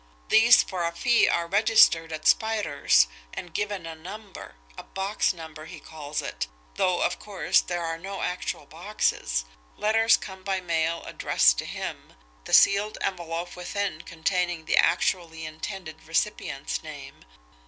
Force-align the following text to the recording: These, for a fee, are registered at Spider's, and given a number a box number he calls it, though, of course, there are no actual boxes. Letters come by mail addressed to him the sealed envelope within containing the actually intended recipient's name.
These, 0.29 0.63
for 0.63 0.83
a 0.83 0.91
fee, 0.91 1.29
are 1.29 1.45
registered 1.45 2.11
at 2.11 2.25
Spider's, 2.27 3.05
and 3.35 3.53
given 3.53 3.85
a 3.85 3.93
number 3.93 4.55
a 4.75 4.81
box 4.81 5.31
number 5.31 5.65
he 5.65 5.79
calls 5.79 6.23
it, 6.23 6.47
though, 6.73 7.01
of 7.03 7.19
course, 7.19 7.61
there 7.61 7.83
are 7.85 7.99
no 7.99 8.23
actual 8.23 8.65
boxes. 8.65 9.45
Letters 9.77 10.17
come 10.17 10.41
by 10.41 10.59
mail 10.59 11.03
addressed 11.03 11.59
to 11.59 11.65
him 11.65 12.13
the 12.45 12.51
sealed 12.53 12.97
envelope 13.01 13.55
within 13.55 14.01
containing 14.01 14.65
the 14.65 14.75
actually 14.77 15.45
intended 15.45 16.01
recipient's 16.07 16.81
name. 16.81 17.23